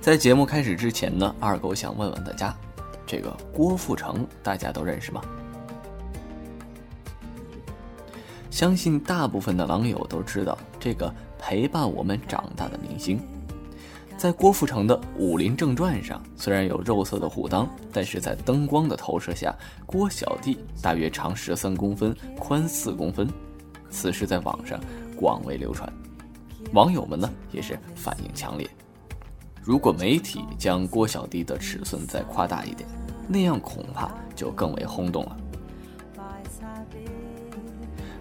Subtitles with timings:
[0.00, 2.56] 在节目开始之前呢，二狗想问问大家，
[3.06, 5.20] 这个郭富城大家都认识吗？
[8.50, 13.20] 相信大部分的网友都知道这个陪伴我们长大的明星。
[14.16, 19.54] 在郭富城的《武林正传》上，虽然有肉色的虎裆，但是在灯光的投射下，
[19.84, 23.28] 郭小弟大约长十三公分，宽四公分。
[23.90, 24.80] 此事在网上
[25.14, 25.92] 广为流传，
[26.72, 28.66] 网友们呢也是反应强烈。
[29.62, 32.88] 如果媒体将郭小弟的尺寸再夸大一点，
[33.28, 35.36] 那样恐怕就更为轰动了。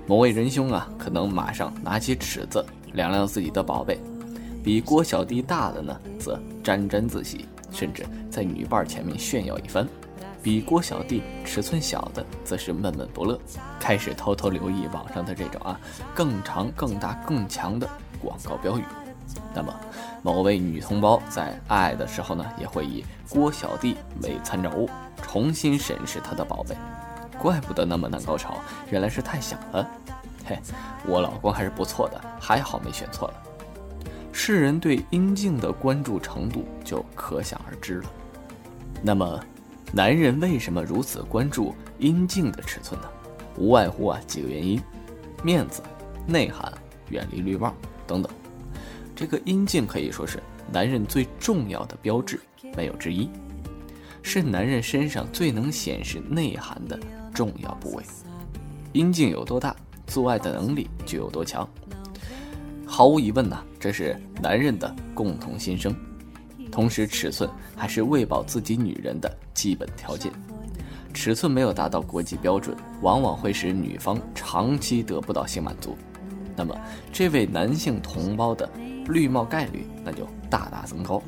[0.05, 3.97] 某位仁兄啊，可能马上拿起尺子量量自己的宝贝。
[4.61, 9.85] 比郭小弟大的呢，则沾沾自喜，甚至在女伴前面炫耀一番；
[10.43, 13.39] 比郭小弟尺寸小的，则是闷闷不乐，
[13.79, 15.79] 开始偷偷留意网上的这种啊
[16.13, 17.87] 更长、更大、更强的
[18.21, 18.83] 广告标语。
[19.53, 19.73] 那么，
[20.21, 24.89] 某位女同胞在爱的时候呢，也会以郭小弟为参照物，
[25.21, 26.75] 重新审视他的宝贝。
[27.37, 28.57] 怪不得那么难高潮，
[28.89, 29.89] 原来是太小了。
[30.45, 30.59] 嘿，
[31.05, 33.33] 我老公还是不错的，还好没选错了。
[34.31, 38.09] 世人对阴茎的关注程度就可想而知了。
[39.01, 39.39] 那么，
[39.91, 43.07] 男人为什么如此关注阴茎的尺寸呢？
[43.57, 44.81] 无外乎啊几个原因：
[45.43, 45.81] 面子、
[46.25, 46.71] 内涵、
[47.09, 47.73] 远离绿帽
[48.05, 48.31] 等等。
[49.19, 52.39] 这个阴茎可以说是男人最重要的标志，
[52.73, 53.29] 没有之一，
[54.21, 56.97] 是男人身上最能显示内涵的
[57.33, 58.03] 重要部位。
[58.93, 59.75] 阴茎有多大，
[60.07, 61.67] 做爱的能力就有多强。
[62.87, 65.93] 毫无疑问呐，这是男人的共同心声。
[66.71, 70.31] 同时，尺寸还是喂饱自己女人的基本条件。
[71.13, 75.97] 尺寸没有达到国际标准，往往会使女方长期得不到性满足。
[76.59, 76.75] 那么，
[77.13, 78.69] 这位男性同胞的
[79.07, 81.21] 绿帽概率那就大大增高。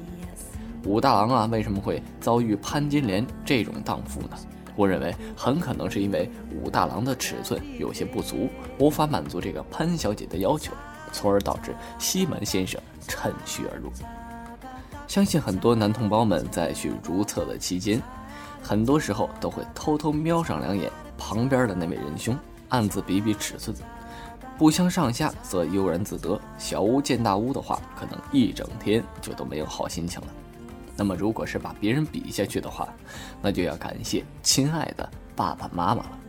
[0.84, 4.32] 武大郎啊，为什么会遭遇潘金莲这种荡妇呢？
[4.76, 10.74] 我认为很可能是因为武大郎的尺寸有些不足，无法满足这个潘小姐的要求。
[11.14, 13.90] 从而导致西门先生趁虚而入。
[15.08, 18.02] 相信很多男同胞们在去如厕的期间，
[18.62, 22.38] 很多时候都会偷偷瞄上两眼旁边的那位仁兄，
[22.68, 23.76] 暗自比比尺寸。
[24.58, 30.28] 不相上下则悠然自得，小巫见大巫的话，可能一整天就都没有好心情了。
[30.96, 32.88] 那么，如果是把别人比下去的话，
[33.42, 36.20] 那就要感谢亲爱的爸爸妈妈了。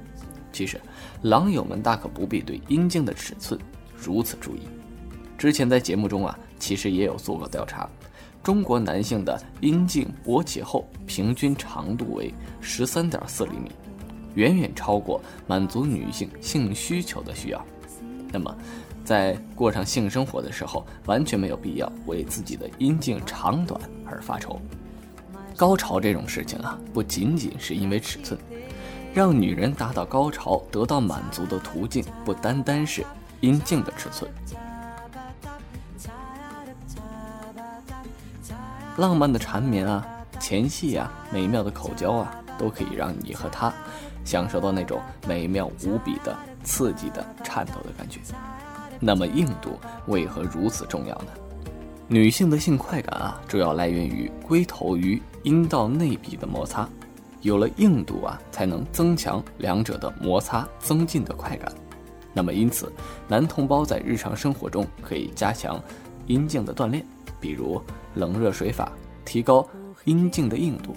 [0.50, 0.80] 其实，
[1.22, 3.60] 狼友们大可不必对阴茎的尺寸。
[3.96, 4.60] 如此注意，
[5.36, 7.88] 之前在节目中啊，其实也有做过调查。
[8.42, 13.70] 中国男性的阴茎勃起后平均长度为十三点四厘米，
[14.34, 17.64] 远远超过满足女性性需求的需要。
[18.32, 18.56] 那么，
[19.04, 24.58] 在过上性生活的时候，完全没有必要为自己的阴茎长短而发愁。
[25.56, 28.40] 高潮这种事情啊，不仅仅是因为尺寸，
[29.12, 33.04] 让女人达到高潮、得到满足的途径，不单单是。
[33.40, 34.30] 阴茎的尺寸，
[38.98, 40.06] 浪漫的缠绵啊，
[40.38, 43.74] 前戏啊，美妙的口交啊，都可以让你和他
[44.24, 48.20] 享受到那种美妙无比的、刺激的、颤抖的感觉。
[49.00, 51.28] 那么硬度为何如此重要呢？
[52.08, 56.88] 女性的性快感啊，主要来源于龟头与阴道内壁的摩擦，
[57.40, 61.72] 有了硬度啊，才能增强两者的摩擦增进的快感。
[62.34, 62.92] 那么，因此，
[63.28, 65.82] 男同胞在日常生活中可以加强
[66.26, 67.04] 阴茎的锻炼，
[67.40, 67.82] 比如
[68.14, 68.92] 冷热水法，
[69.24, 69.66] 提高
[70.04, 70.94] 阴茎的硬度，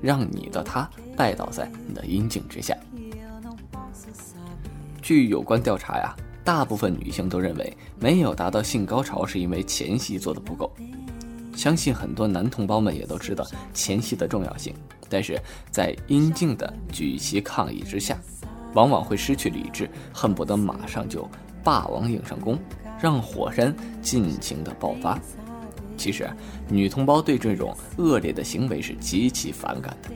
[0.00, 2.76] 让你的他拜倒在你的阴茎之下。
[5.02, 6.14] 据有关调查呀，
[6.44, 10.72] 大部分女性都认为没有达到性高潮是因为前戏做的不够。
[11.54, 14.72] 相信很多男同胞们也都知道前戏的重要性，
[15.08, 15.38] 但是
[15.70, 18.16] 在阴茎的举旗抗议之下。
[18.74, 21.28] 往往会失去理智，恨不得马上就
[21.62, 22.58] 霸王硬上弓，
[22.98, 25.20] 让火山尽情的爆发。
[25.98, 26.26] 其实，
[26.70, 30.08] 女同胞对这种恶劣的行为是极其反感的。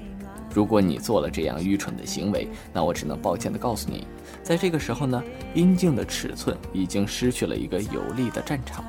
[0.57, 4.07] 如果你做了这样愚蠢的行为，那我只能抱歉的告诉你，
[4.43, 5.23] 在这个时候呢，
[5.53, 8.83] 阴茎的尺寸已经失去了一个有利的战场。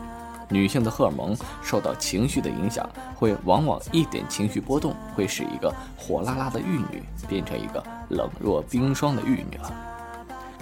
[0.48, 9.69] 女性的荷尔蒙受到情绪的影响，会往往一点情绪波动会使一个火辣辣的玉女变成一个冷若冰霜的玉女了。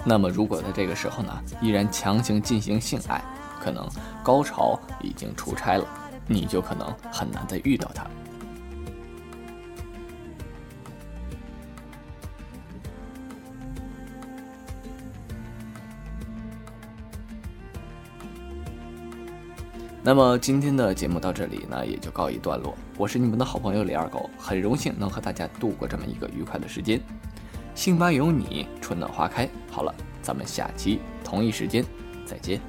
[0.04, 3.22] 那么，如果在这个时候呢，依然强行进行性爱，
[3.60, 3.88] 可能
[4.24, 5.86] 高潮已经出差了，
[6.26, 8.04] 你就可能很难再遇到他。
[20.06, 22.76] 那么今天的节目到这里呢，也就告一段落。
[22.96, 27.00] 我是你们的好朋友李二狗，很荣幸能和大家度过这么一个愉快的时间。
[27.74, 29.48] 幸吧有你，春暖花开。
[29.68, 29.92] 好了，
[30.22, 31.84] 咱们下期同一时间
[32.24, 32.60] 再见。